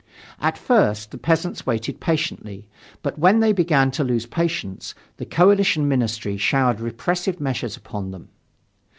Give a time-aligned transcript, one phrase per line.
[0.39, 2.67] At first the peasants waited patiently,
[3.03, 8.29] but when they began to lose patience, the coalition ministry showered repressive measures upon them.